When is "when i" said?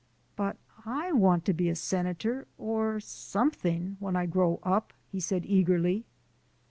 3.99-4.25